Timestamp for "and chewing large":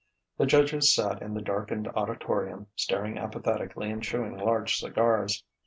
3.91-4.77